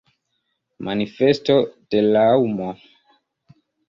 Manifesto 0.87 1.57
de 1.95 2.01
Raŭmo? 2.07 2.71